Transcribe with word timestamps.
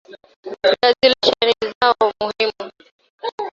Viazi 0.63 1.07
lishe 1.09 1.45
ni 1.47 1.71
zao 1.79 2.11
muhimu 2.21 2.71